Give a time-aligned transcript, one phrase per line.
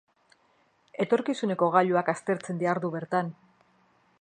[1.03, 3.31] Etorkizuneko gailuak aztertzen dihardu bertan.